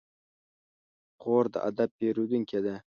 خور 1.19 1.45
د 1.53 1.55
ادب 1.69 1.89
پېرودونکې 1.99 2.59
ده. 2.65 2.75